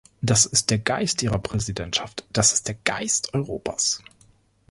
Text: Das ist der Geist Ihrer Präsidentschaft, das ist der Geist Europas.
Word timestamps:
Das 0.23 0.47
ist 0.47 0.71
der 0.71 0.79
Geist 0.79 1.21
Ihrer 1.21 1.37
Präsidentschaft, 1.37 2.25
das 2.33 2.53
ist 2.53 2.67
der 2.67 2.73
Geist 2.83 3.35
Europas. 3.35 4.01